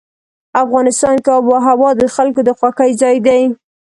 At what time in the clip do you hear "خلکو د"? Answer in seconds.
2.15-2.49